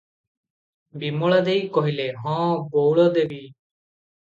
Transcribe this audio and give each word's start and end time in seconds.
ବିମଳା 1.03 1.39
ଦେଈ 1.49 1.61
କହିଲେ, 1.77 2.11
"ହଁ 2.25 2.51
ବଉଳ 2.77 3.09
ଦେବି।" 3.21 3.41